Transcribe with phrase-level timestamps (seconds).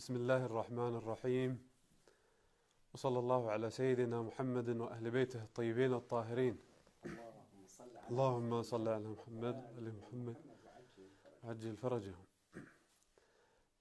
[0.00, 1.68] بسم الله الرحمن الرحيم.
[2.94, 6.58] وصلى الله على سيدنا محمد وأهل بيته الطيبين الطاهرين.
[8.10, 10.36] اللهم صل على محمد وآل محمد.
[11.44, 12.24] عجل فرجهم.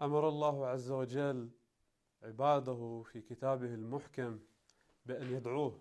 [0.01, 1.49] أمر الله عز وجل
[2.23, 4.39] عباده في كتابه المحكم
[5.05, 5.79] بأن يدعوه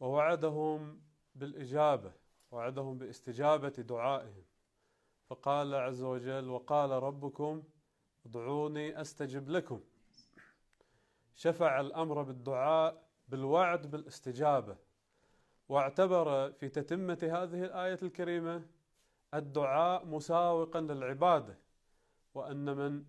[0.00, 1.00] ووعدهم
[1.34, 2.12] بالإجابة
[2.50, 4.44] وعدهم باستجابة دعائهم.
[5.26, 7.62] فقال عز وجل وقال ربكم
[8.26, 9.80] ادعوني أستجب لكم.
[11.34, 14.76] شفع الأمر بالدعاء بالوعد بالاستجابة
[15.68, 18.66] واعتبر في تتمة هذه الآية الكريمة
[19.34, 21.58] الدعاء مساوقا للعبادة
[22.34, 23.04] وأن من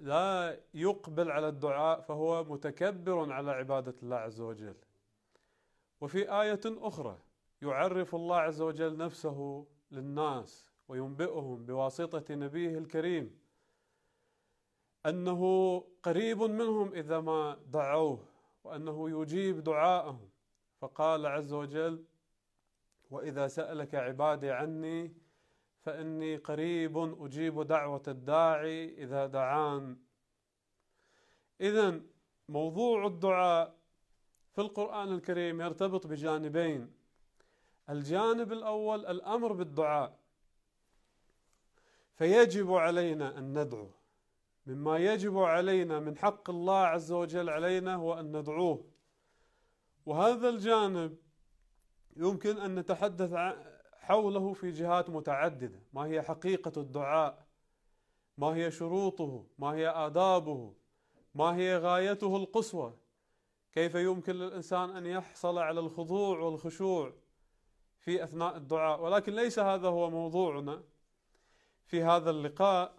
[0.00, 4.76] لا يقبل على الدعاء فهو متكبر على عبادة الله عز وجل.
[6.00, 7.18] وفي آية أخرى
[7.62, 10.69] يعرف الله عز وجل نفسه للناس.
[10.90, 13.38] وينبئهم بواسطة نبيه الكريم
[15.06, 15.42] أنه
[16.02, 18.24] قريب منهم إذا ما دعوه
[18.64, 20.28] وأنه يجيب دعاءهم.
[20.80, 22.04] فقال عز وجل
[23.10, 25.14] وإذا سألك عبادي عني
[25.80, 29.96] فإني قريب أجيب دعوة الداعي إذا دعان.
[31.60, 32.00] إذا
[32.48, 33.76] موضوع الدعاء
[34.52, 36.92] في القرآن الكريم يرتبط بجانبين.
[37.90, 40.19] الجانب الأول الأمر بالدعاء.
[42.20, 43.90] فيجب علينا أن ندعو.
[44.66, 48.84] مما يجب علينا من حق الله عز وجل علينا هو أن ندعوه.
[50.06, 51.16] وهذا الجانب
[52.16, 53.34] يمكن أن نتحدث
[53.92, 55.82] حوله في جهات متعددة.
[55.92, 57.46] ما هي حقيقة الدعاء؟
[58.38, 60.74] ما هي شروطه؟ ما هي آدابه؟
[61.34, 62.96] ما هي غايته القصوى؟
[63.72, 67.12] كيف يمكن للإنسان أن يحصل على الخضوع والخشوع
[67.98, 70.82] في أثناء الدعاء؟ ولكن ليس هذا هو موضوعنا.
[71.90, 72.92] في هذا اللقاء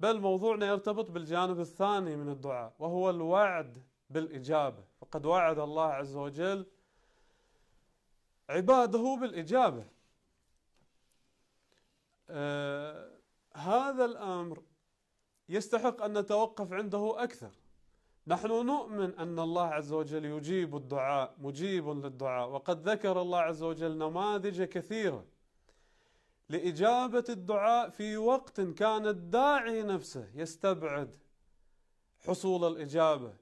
[0.00, 4.84] بل موضوعنا يرتبط بالجانب الثاني من الدعاء وهو الوعد بالإجابة.
[5.00, 6.66] فقد وعد الله عز وجل
[8.50, 9.84] عباده بالإجابة.
[12.30, 13.10] آه
[13.54, 14.62] هذا الأمر
[15.48, 17.50] يستحق أن نتوقف عنده أكثر.
[18.26, 22.48] نحن نؤمن أن الله عز وجل يجيب الدعاء مجيب للدعاء.
[22.48, 25.33] وقد ذكر الله عز وجل نماذج كثيرة.
[26.48, 31.16] لإجابة الدعاء في وقت كان الداعي نفسه يستبعد
[32.26, 33.36] حصول الإجابة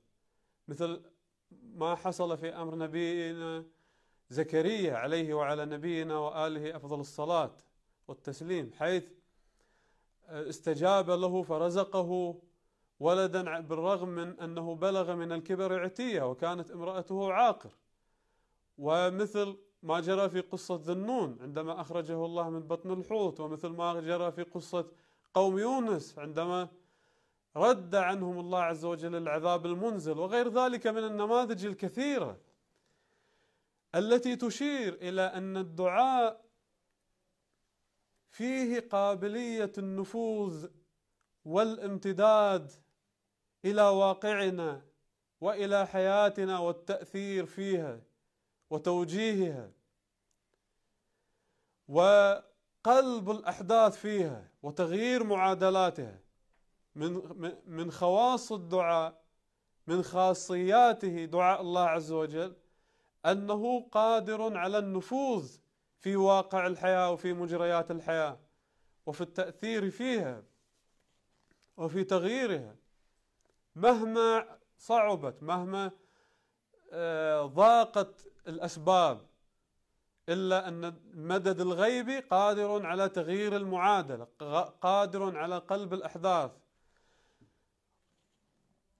[0.68, 1.02] مثل
[1.50, 3.64] ما حصل في أمر نبينا
[4.30, 7.56] زكريا عليه وعلى نبينا وآله أفضل الصلاة
[8.08, 9.04] والتسليم حيث
[10.28, 12.40] استجاب له فرزقه
[13.00, 17.70] ولدا بالرغم من أنه بلغ من الكبر عتية وكانت امرأته عاقر.
[18.78, 24.32] ومثل ما جرى في قصة ذنون عندما أخرجه الله من بطن الحوت ومثل ما جرى
[24.32, 24.86] في قصة
[25.34, 26.68] قوم يونس عندما
[27.56, 32.38] رد عنهم الله عز وجل العذاب المنزل وغير ذلك من النماذج الكثيرة
[33.94, 36.44] التي تشير إلى أن الدعاء
[38.30, 40.68] فيه قابلية النفوذ
[41.44, 42.72] والامتداد
[43.64, 44.82] إلى واقعنا
[45.40, 48.00] وإلى حياتنا والتأثير فيها.
[48.72, 49.70] وتوجيهها
[51.88, 56.20] وقلب الأحداث فيها وتغيير معادلاتها
[56.94, 57.22] من
[57.66, 59.22] من خواص الدعاء
[59.86, 62.56] من خاصياته دعاء الله عز وجل
[63.26, 65.56] أنه قادر على النفوذ
[66.00, 68.40] في واقع الحياة وفي مجريات الحياة
[69.06, 70.42] وفي التأثير فيها
[71.76, 72.76] وفي تغييرها.
[73.76, 75.90] مهما صعبت مهما
[77.46, 79.20] ضاقت الأسباب
[80.28, 84.26] إلا أن المدد الغيبي قادر على تغيير المعادلة
[84.80, 86.50] قادر على قلب الأحداث.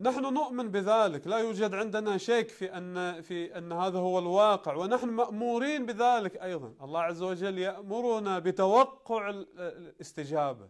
[0.00, 5.08] نحن نؤمن بذلك لا يوجد عندنا شك في أن في أن هذا هو الواقع ونحن
[5.08, 6.74] مأمورين بذلك أيضا.
[6.82, 10.68] الله عز وجل يأمرنا بتوقع الاستجابة.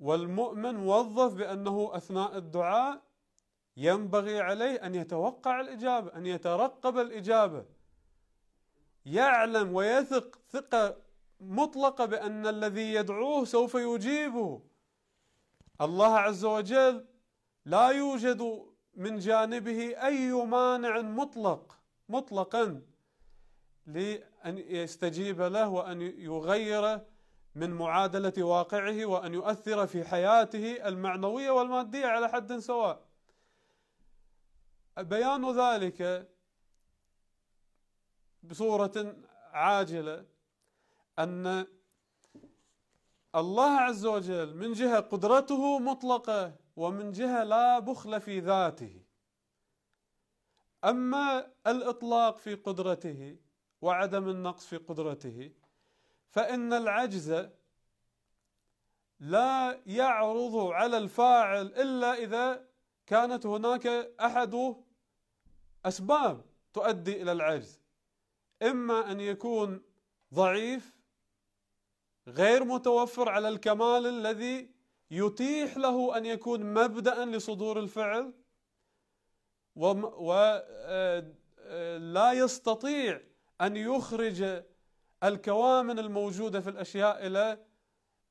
[0.00, 3.02] والمؤمن موظف بأنه أثناء الدعاء
[3.76, 7.64] ينبغي عليه أن يتوقع الإجابة أن يترقب الإجابة.
[9.06, 10.96] يعلم ويثق ثقة
[11.40, 14.62] مطلقة بأن الذي يدعوه سوف يجيبه.
[15.80, 17.06] الله عز وجل
[17.64, 18.64] لا يوجد
[18.96, 21.78] من جانبه أي مانع مطلق
[22.08, 22.82] مطلقا
[23.86, 27.00] لأن يستجيب له وأن يغير
[27.54, 33.13] من معادلة واقعه وأن يؤثر في حياته المعنوية والمادية على حد سواء.
[34.98, 36.28] بيان ذلك
[38.42, 39.16] بصورة
[39.52, 40.26] عاجلة
[41.18, 41.66] أن
[43.34, 49.00] الله عز وجل من جهة قدرته مطلقة ومن جهة لا بخل في ذاته.
[50.84, 53.36] أما الإطلاق في قدرته
[53.82, 55.52] وعدم النقص في قدرته
[56.30, 57.48] فإن العجز
[59.20, 62.68] لا يعرض على الفاعل إلا إذا
[63.06, 63.86] كانت هناك
[64.20, 64.83] أحد
[65.84, 67.80] أسباب تؤدي إلى العجز.
[68.62, 69.82] إما أن يكون
[70.34, 70.94] ضعيف
[72.28, 74.70] غير متوفر على الكمال الذي
[75.10, 78.32] يتيح له أن يكون مبدا لصدور الفعل
[79.76, 80.64] ولا
[81.58, 83.20] آه، يستطيع
[83.60, 84.62] أن يخرج
[85.24, 87.64] الكوامن الموجودة في الأشياء إلى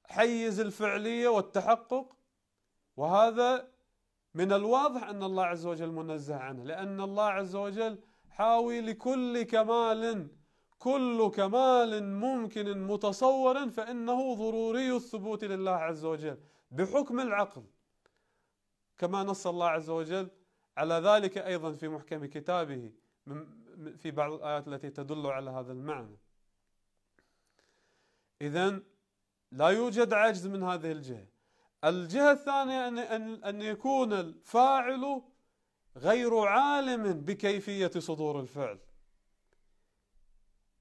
[0.06, 2.16] حيز الفعلية والتحقق.
[2.98, 3.73] وهذا
[4.34, 8.00] من الواضح أن الله عز وجل منزه عنه لأن الله عز وجل
[8.30, 10.28] حاوي لكل كمال
[10.80, 16.38] كل كمال ممكن متصور فإنه ضروري الثبوت لله عز وجل
[16.72, 17.64] بحكم العقل.
[18.98, 20.30] كما نص الله عز وجل
[20.78, 22.92] على ذلك أيضا في محكم كتابه
[23.98, 26.18] في بعض الآيات التي تدل على هذا المعنى.
[28.42, 28.80] إذا
[29.52, 31.33] لا يوجد عجز من هذه الجهة.
[31.84, 32.98] الجهة الثانية أن,
[33.44, 35.22] أن, يكون الفاعل
[35.98, 38.80] غير عالم بكيفية صدور الفعل.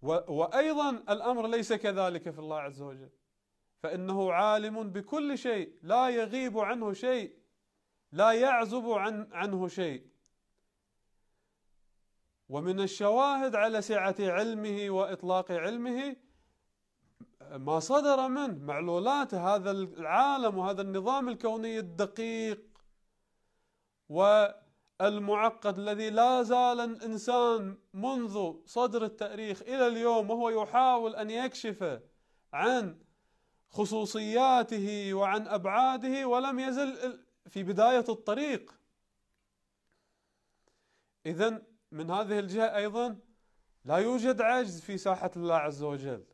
[0.02, 3.10] وأيضا الأمر ليس كذلك في الله عز وجل.
[3.82, 7.38] فإنه عالم بكل شيء لا يغيب عنه شيء
[8.12, 10.06] لا يعزب عن عنه شيء.
[12.48, 16.16] ومن الشواهد على سعة علمه وإطلاق علمه
[17.52, 22.60] ما صدر منه معلولات هذا العالم وهذا النظام الكوني الدقيق
[24.08, 24.46] و
[25.00, 32.00] المعقد الذي لا زال الإنسان منذ صدر التأريخ إلى اليوم وهو يحاول أن يكشف
[32.52, 32.98] عن
[33.70, 38.74] خصوصياته وعن أبعاده ولم يزل في بداية الطريق.
[41.26, 41.62] اذا
[41.92, 43.16] من هذه الجهة أيضا
[43.84, 46.31] لا يوجد عجز في ساحة الله عز وجل.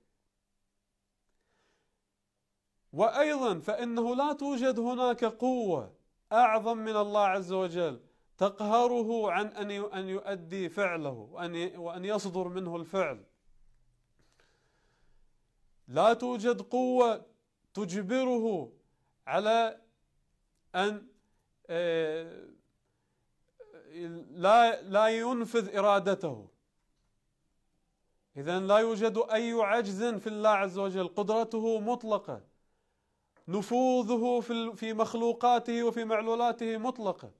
[2.93, 5.94] وأيضا فإنه لا توجد هناك قوة
[6.32, 8.00] أعظم من الله عز وجل
[8.38, 13.25] تقهره عن أن أن يؤدي فعله وأن وأن يصدر منه الفعل.
[15.88, 17.26] لا توجد قوة
[17.75, 18.73] تجبره
[19.26, 19.81] على
[20.75, 21.06] أن
[21.70, 22.49] آه،
[24.31, 26.49] لا لا ينفذ إرادته.
[28.37, 31.08] اذا لا يوجد أي عجز في الله عز وجل.
[31.08, 32.48] قدرته مطلقة.
[33.49, 37.31] نفوذه في في مخلوقاته وفي معلولاته مطلقة.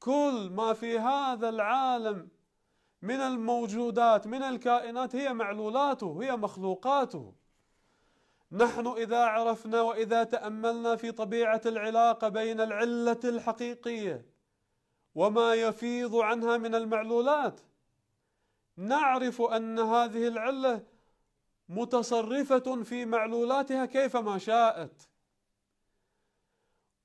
[0.00, 2.28] كل ما في هذا العالم
[3.02, 7.34] من الموجودات من الكائنات هي معلولاته هي مخلوقاته.
[8.52, 14.26] نحن إذا عرفنا وإذا تأملنا في طبيعة العلاقة بين العلة الحقيقية
[15.14, 17.60] وما يفيض عنها من المعلولات
[18.76, 20.84] نعرف أن هذه العلة
[21.68, 25.08] متصرفة في معلولاتها كيفما شاءت.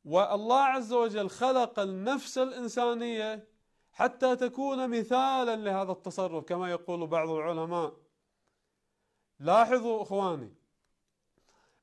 [0.05, 3.47] والله عز وجل خلق النفس الإنسانية
[3.91, 7.93] حتى تكون مثالا لهذا التصرف كما يقول بعض العلماء.
[9.39, 10.53] لاحظوا إخواني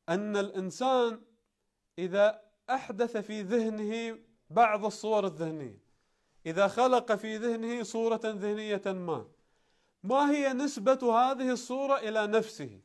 [0.08, 1.20] أن الإنسان
[1.98, 4.18] إذا أحدث في ذهنه
[4.50, 5.82] بعض الصور الذهنية
[6.46, 9.28] إذا خلق في ذهنه صورة ذهنية ما
[10.02, 12.80] ما هي نسبة هذه الصورة إلى نفسه؟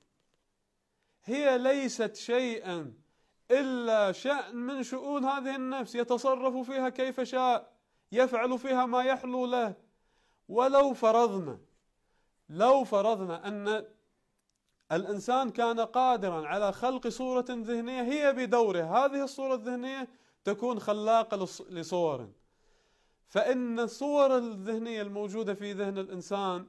[1.24, 2.94] هي ليست شيئا
[3.51, 7.74] إلا شأن من شؤون هذه النفس يتصرف فيها كيف شاء
[8.12, 9.74] يفعل فيها ما يحلو له.
[10.50, 11.60] ولو فرضنا
[12.50, 13.86] لو فرضنا أن
[14.92, 20.08] الإنسان كان قادرا على خلق صورة ذهنية هي بدوره هذه الصورة الذهنية
[20.44, 22.30] تكون خلاقة لصور.
[23.27, 26.68] فإن الصور الذهنية الموجودة في ذهن الإنسان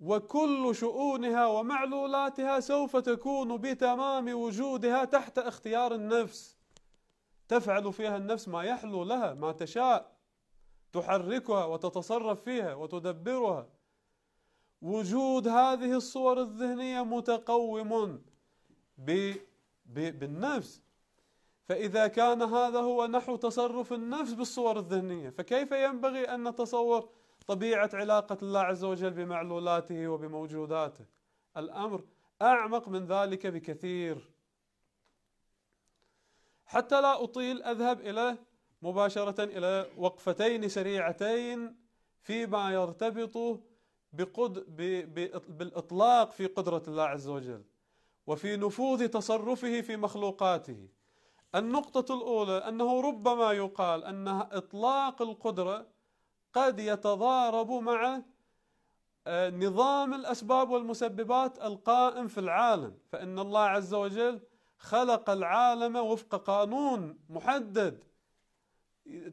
[0.00, 6.56] وكل شؤونها ومعلولاتها سوف تكون بتمام وجودها تحت اختيار النفس.
[7.48, 10.16] تفعل فيها النفس ما يحلو لها ما تشاء.
[10.92, 13.68] تحركها وتتصرف فيها وتدبرها.
[14.82, 18.22] وجود هذه الصور الذهنية متقوم
[19.86, 20.82] بالنفس.
[21.70, 27.08] فإذا كان هذا هو نحو تصرف النفس بالصور الذهنية فكيف ينبغي أن نتصور
[27.46, 31.04] طبيعة علاقة الله عز وجل بمعلولاته وبموجوداته.
[31.56, 32.04] الأمر
[32.42, 34.30] أعمق من ذلك بكثير.
[36.66, 38.36] حتى لا أطيل أذهب إلى
[38.82, 41.76] مباشرة إلى وقفتين سريعتين
[42.22, 43.60] فيما يرتبط
[44.12, 44.82] بقد ب...
[45.14, 45.42] ب...
[45.58, 47.64] بالإطلاق في قدرة الله عز وجل
[48.26, 50.88] وفي نفوذ تصرفه في مخلوقاته.
[51.54, 55.86] النقطة الأولى أنه ربما يقال أن إطلاق القدرة
[56.52, 58.22] قد يتضارب مع
[59.26, 62.98] آه، نظام الأسباب والمسببات القائم في العالم.
[63.12, 64.40] فإن الله عز وجل
[64.78, 68.04] خلق العالم وفق قانون محدد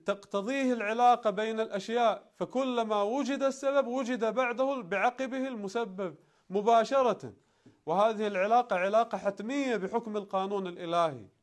[0.06, 2.32] تقتضيه العلاقة بين الأشياء.
[2.36, 6.16] فكلما وجد السبب وجد بعده بعقبه المسبب
[6.50, 7.34] مباشرة.
[7.86, 11.37] وهذه العلاقة علاقة حتمية بحكم القانون الإلهي.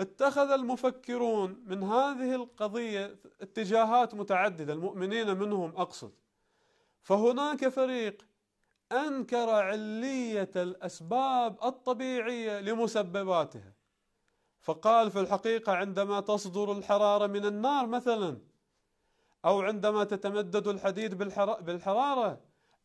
[0.00, 6.12] اتخذ المفكرون من هذه القضية اتجاهات متعددة المؤمنين منهم أقصد.
[7.02, 8.26] فهناك فريق
[8.92, 13.72] أنكر علية الأسباب الطبيعية لمسبباتها.
[14.60, 18.38] فقال في الحقيقة عندما تصدر الحرارة من النار مثلا
[19.44, 21.14] أو عندما تتمدد الحديد
[21.60, 22.40] بالحرارة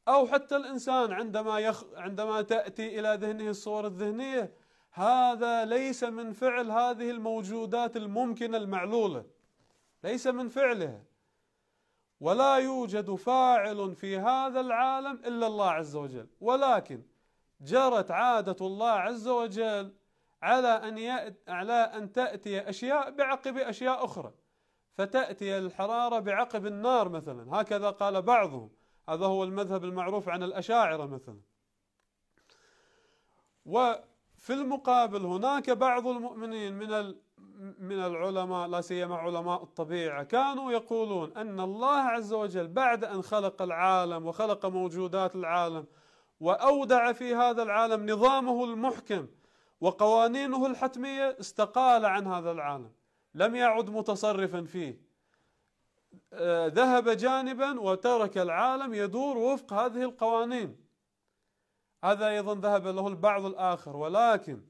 [0.07, 4.53] أو حتى الإنسان عندما يخ عندما تأتي إلى ذهنه الصور الذهنية
[4.91, 9.25] هذا ليس من فعل هذه الموجودات الممكنة المعلولة.
[10.03, 11.03] ليس من فعلها
[12.19, 16.27] ولا يوجد فاعل في هذا العالم إلا الله عز وجل.
[16.41, 17.03] ولكن
[17.61, 19.93] جرت عادة الله عز وجل
[20.41, 24.33] على أن على أن تأتي أشياء بعقب أشياء أخرى.
[24.93, 27.61] فتأتي الحرارة بعقب النار مثلا.
[27.61, 28.69] هكذا قال بعضهم.
[29.09, 31.39] هذا هو المذهب المعروف عن الأشاعرة مثلا.
[34.41, 37.15] وفي المقابل هناك بعض المؤمنين من
[37.79, 43.61] من العلماء لا سيما علماء الطبيعة كانوا يقولون أن الله عز وجل بعد أن خلق
[43.61, 45.85] العالم وخلق موجودات العالم
[46.39, 49.27] وأودع في هذا العالم نظامه المحكم
[49.81, 52.91] وقوانينه الحتمية استقال عن هذا العالم.
[53.35, 55.01] لم يعد متصرفا فيه.
[56.33, 60.90] آه، ذهب جانبا وترك العالم يدور وفق هذه القوانين.
[62.03, 64.61] هذا أيضا ذهب له البعض الآخر ولكن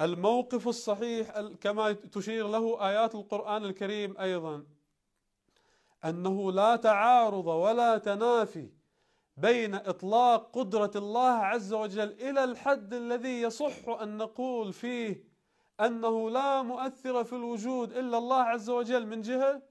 [0.00, 4.64] الموقف الصحيح كما تشير له آيات القرآن الكريم أيضا
[6.04, 8.70] أنه لا تعارض ولا تنافي
[9.36, 15.24] بين إطلاق قدرة الله عز وجل إلى الحد الذي يصح أن نقول فيه
[15.80, 19.62] أنه لا مؤثر في الوجود إلا الله عز وجل من جهة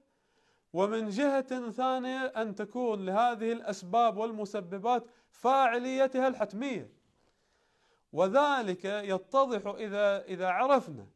[0.72, 6.90] ومن جهة ثانية أن تكون لهذه الأسباب والمسببات فاعليتها الحتمية.
[8.12, 11.06] وذلك يتضح إذا إذا عرفنا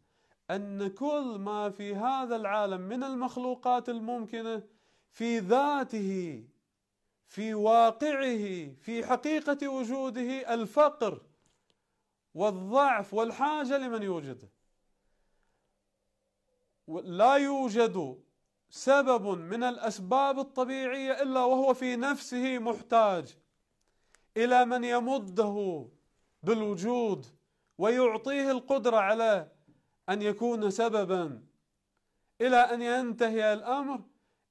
[0.51, 4.63] أن كل ما في هذا العالم من المخلوقات الممكنة
[5.11, 6.45] في ذاته
[7.27, 11.21] في واقعه في حقيقة وجوده الفقر
[12.35, 14.49] والضعف والحاجة لمن يوجده.
[17.05, 18.23] لا يوجد
[18.71, 23.37] سبب من الأسباب الطبيعية إلا وهو في نفسه محتاج
[24.37, 25.87] إلى من يمده
[26.43, 27.27] بالوجود
[27.79, 29.51] ويعطيه القدرة على
[30.09, 31.43] أن يكون سببا
[32.41, 34.01] إلى أن ينتهي الأمر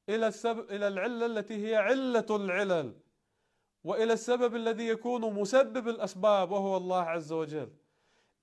[0.10, 2.94] إلى السبب إلى العلة التي هي علة العلل
[3.84, 7.72] وإلى السبب الذي يكون مسبب الأسباب وهو الله عز وجل.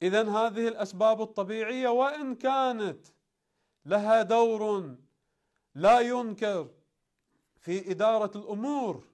[0.03, 3.07] اذا هذه الأسباب الطبيعية وإن كانت
[3.87, 4.95] لها دور
[5.75, 6.71] لا ينكر
[7.57, 9.05] في إدارة الأمور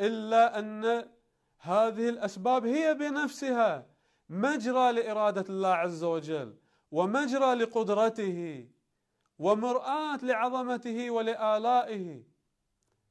[0.00, 1.08] إلا أن
[1.64, 3.86] هذه الأسباب هي بنفسها.
[4.28, 6.56] مجرى لإرادة الله عز وجل
[6.90, 8.68] ومجرى لقدرته
[9.38, 12.22] ومرآة لعظمته ولآلائه.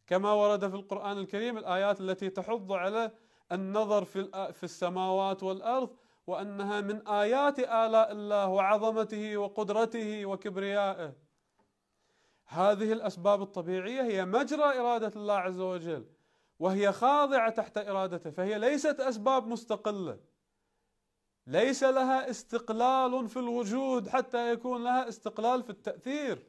[0.07, 3.11] كما ورد في القرآن الكريم الآيات التي تحض على
[3.51, 5.95] النظر في في السماوات والأرض
[6.27, 11.13] وأنها من آيات آلاء الله وعظمته وقدرته وكبريائه.
[12.45, 16.05] هذه الأسباب الطبيعية هي مجرى إرادة الله عز وجل.
[16.63, 20.19] وهي خاضعة تحت إرادته فهي ليست أسباب مستقلة.
[21.47, 26.47] ليس لها استقلال في الوجود حتى يكون لها استقلال في التأثير.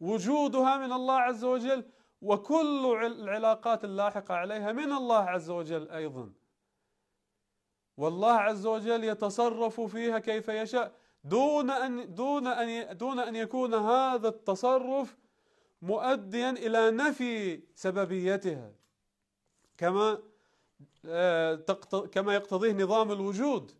[0.00, 1.84] وجودها من الله عز وجل
[2.22, 6.32] وكل العلاقات اللاحقة عليها من الله عز وجل أيضا.
[7.96, 10.92] والله عز وجل يتصرف فيها كيف يشاء.
[11.24, 15.16] دون أن دون أن دون أن يكون هذا التصرف
[15.82, 18.78] مؤديا إلى نفي سببيتها.
[19.78, 20.18] كما
[21.06, 21.54] آه،
[22.12, 23.72] كما يقتضيه نظام الوجود.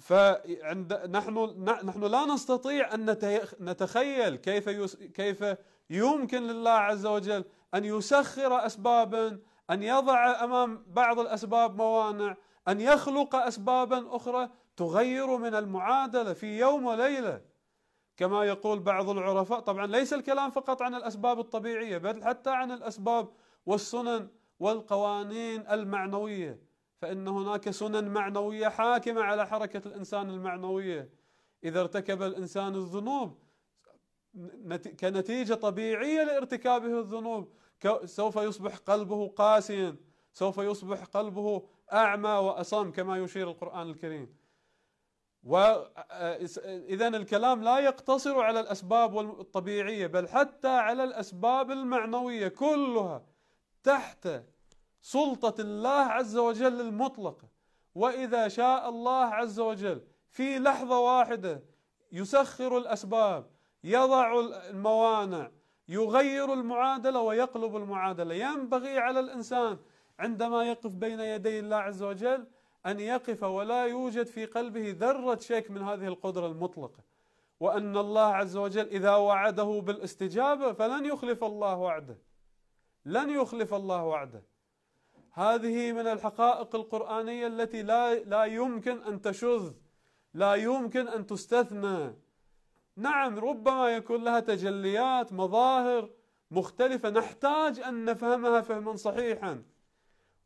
[0.00, 3.16] فعند نحن نحن لا نستطيع أن
[3.60, 4.68] نتخيل كيف
[5.14, 5.44] كيف
[5.90, 9.38] يمكن لله عز وجل أن يسخر اسبابا
[9.70, 12.36] أن يضع أمام بعض الأسباب موانع
[12.68, 17.42] أن يخلق اسبابا أخرى تغير من المعادلة في يوم وليلة.
[18.16, 23.28] كما يقول بعض العرفاء طبعا ليس الكلام فقط عن الأسباب الطبيعية بل حتى عن الأسباب
[23.66, 26.62] والسنن والقوانين المعنوية
[27.00, 31.10] فإن هناك سنن معنوية حاكمة على حركة الإنسان المعنوية.
[31.64, 33.38] إذا ارتكب الإنسان الذنوب
[35.00, 37.52] كنتيجة طبيعية لارتكابه الذنوب.
[38.04, 39.96] سوف يصبح قلبه قاسيا
[40.32, 44.36] سوف يصبح قلبه أعمى وأصم كما يشير القرآن الكريم.
[45.42, 53.22] وإذا الكلام لا يقتصر على الأسباب الطبيعية بل حتى على الأسباب المعنوية كلها.
[53.82, 54.28] تحت
[55.02, 57.48] سلطة الله عز وجل المطلقة.
[57.94, 61.62] وإذا شاء الله عز وجل في لحظة واحدة
[62.12, 63.50] يسخر الأسباب
[63.84, 65.50] يضع الموانع
[65.88, 68.34] يغير المعادلة ويقلب المعادلة.
[68.34, 69.78] ينبغي على الإنسان
[70.18, 72.46] عندما يقف بين يدي الله عز وجل
[72.86, 77.04] أن يقف ولا يوجد في قلبه ذرة شك من هذه القدرة المطلقة.
[77.60, 82.18] وأن الله عز وجل إذا وعده بالاستجابة فلن يخلف الله وعده.
[83.04, 84.42] لن يخلف الله وعده.
[85.32, 89.72] هذه من الحقائق القرآنية التي لا لا يمكن أن تشذ
[90.34, 92.14] لا يمكن أن تستثنى.
[92.96, 96.10] نعم ربما يكون لها تجليات مظاهر
[96.50, 99.62] مختلفة نحتاج أن نفهمها فهما صحيحا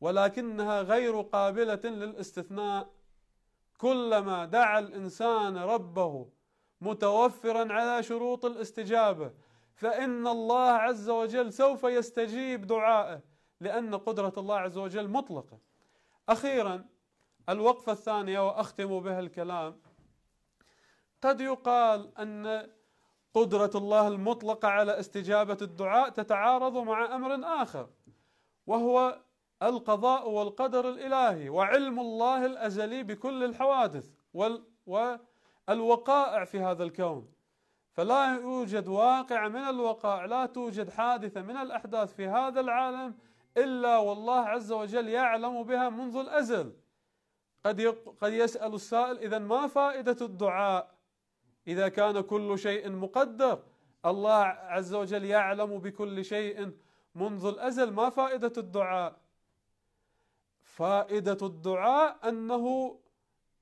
[0.01, 2.95] ولكنها غير قابلة للاستثناء.
[3.79, 6.29] كلما دعا الإنسان ربه
[6.81, 9.33] متوفرا على شروط الاستجابة
[9.75, 13.21] فإن الله عز وجل سوف يستجيب دعائه
[13.61, 15.59] لأن قدرة الله عز وجل مطلقة.
[16.29, 16.85] أخيرا
[17.49, 19.81] الوقفة الثانية وأختم بها الكلام.
[21.23, 22.71] قد يقال أن
[23.35, 27.91] قدرة الله المطلقة على استجابة الدعاء تتعارض مع أمر آخر
[28.67, 29.21] وهو
[29.63, 34.11] القضاء والقدر الإلهي وعلم الله الأزلي بكل الحوادث
[34.87, 37.34] والوقائع في هذا الكون.
[37.95, 43.15] فلا يوجد واقع من الوقائع لا توجد حادثة من الأحداث في هذا العالم
[43.57, 46.73] إلا والله عز وجل يعلم بها منذ الأزل.
[47.65, 47.81] قد
[48.21, 50.95] قد يسأل السائل إذا ما فائدة الدعاء؟
[51.67, 53.63] إذا كان كل شيء مقدر
[54.07, 56.73] الله عز وجل يعلم بكل شيء
[57.15, 59.17] منذ الأزل ما فائدة الدعاء؟
[60.63, 62.99] فائدة الدعاء أنه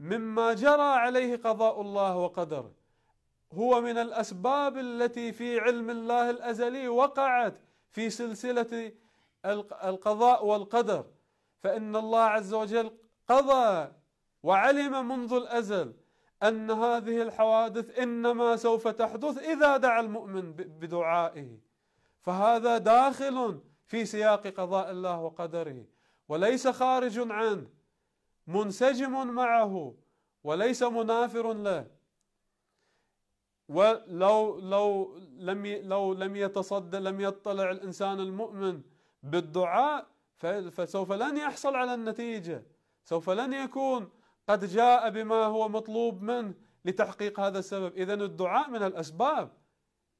[0.01, 2.82] مما جرى عليه قضاء الله وقدره.
[3.55, 7.55] هو من الأسباب التي في علم الله الأزلي وقعت
[7.91, 8.93] في سلسلة
[9.85, 11.07] القضاء والقدر.
[11.61, 12.91] فإن الله عز وجل
[13.29, 13.93] قضى
[14.43, 15.95] وعلم منذ الأزل
[16.43, 21.59] أن هذه الحوادث إنما سوف تحدث إذا دعا المؤمن بدعائه.
[22.21, 25.85] فهذا داخل في سياق قضاء الله وقدره
[26.29, 27.67] وليس خارج عنه
[28.47, 29.95] منسجم معه
[30.45, 32.02] وليس منافر له.
[33.68, 38.83] ولو لو لم لو لم يتصدى لم يطلع الإنسان المؤمن
[39.22, 40.07] بالدعاء
[40.70, 42.62] فسوف لن يحصل على النتيجة.
[43.05, 44.11] سوف لن يكون.
[44.48, 47.96] قد جاء بما هو مطلوب منه لتحقيق هذا السبب.
[47.96, 49.51] اذا الدعاء من الأسباب.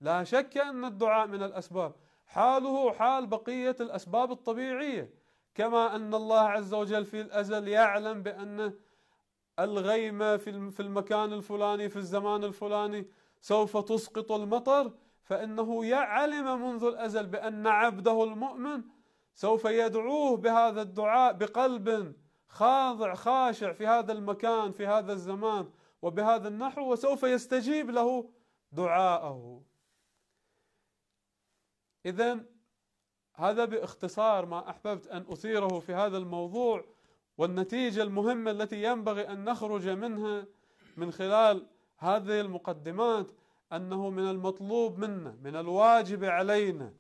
[0.01, 1.95] لا شك أن الدعاء من الأسباب.
[2.27, 5.15] حاله حال بقية الأسباب الطبيعية.
[5.55, 8.75] كما أن الله عز وجل في الأزل يعلم بأن
[9.59, 13.07] الغيمة في المكان الفلاني في الزمان الفلاني
[13.43, 18.83] سوف تسقط المطر فإنه يعلم منذ الأزل بأن عبده المؤمن
[19.35, 22.17] سوف يدعوه بهذا الدعاء بقلب
[22.49, 25.71] خاضع خاشع في هذا المكان في هذا الزمان
[26.03, 28.31] وبهذا النحو وسوف يستجيب له
[28.73, 29.63] دعاءه.
[32.07, 32.45] اذا
[33.35, 36.85] هذا باختصار ما أحببت أن أثيره في هذا الموضوع
[37.39, 40.47] والنتيجة المهمة التي ينبغي أن نخرج منها
[40.97, 41.67] من خلال
[42.03, 43.31] هذه المقدمات
[43.73, 46.95] أنه من المطلوب منا من الواجب علينا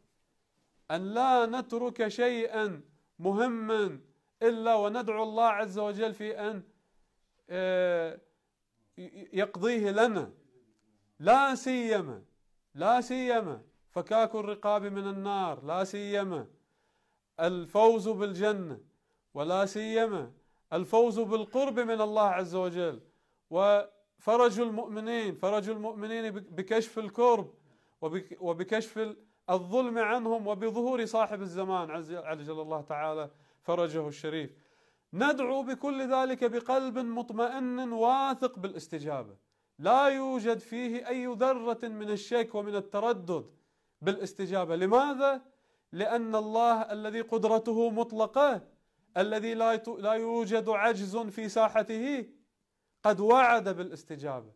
[0.91, 2.81] أن لا نترك شيئا
[3.19, 4.01] مهما
[4.43, 6.63] إلا وندعو الله عز وجل في أن
[7.51, 8.21] آه،
[9.33, 10.33] يقضيه لنا.
[11.19, 12.23] لا سيما
[12.75, 16.47] لا سيما فكاك الرقاب من النار لا سيما
[17.41, 18.81] الفوز بالجنة
[19.35, 20.33] ولا سيما
[20.73, 23.01] الفوز بالقرب من الله عز وجل
[24.23, 27.55] وفرج المؤمنين فرج المؤمنين بكشف الكرب
[28.41, 29.17] وبكشف
[29.51, 33.31] الظلم عنهم وبظهور صاحب الزمان عجل الله تعالى
[33.63, 34.51] فرجه الشريف.
[35.13, 39.37] ندعو بكل ذلك بقلب مطمئن واثق بالاستجابة.
[39.79, 43.47] لا يوجد فيه أي ذرة من الشك ومن التردد
[44.01, 44.77] بالاستجابة.
[44.77, 45.43] لماذا؟
[45.93, 48.69] لأن الله الذي قدرته مطلقة
[49.17, 49.55] الذي
[49.99, 52.27] لا يوجد عجز في ساحته.
[53.03, 54.53] قد وعد بالاستجابة.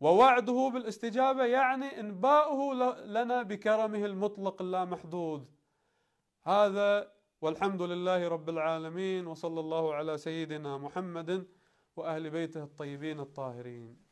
[0.00, 2.74] ووعده بالاستجابة يعني انباؤه
[3.04, 5.50] لنا بكرمه المطلق اللامحدود.
[6.42, 11.48] هذا والحمد لله رب العالمين وصلى الله على سيدنا محمد
[11.96, 14.09] وأهل بيته الطيبين الطاهرين.